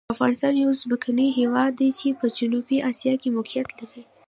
[0.13, 4.03] افغانستان یو ځمکني هېواد دی چې په جنوبي آسیا کې موقعیت لري.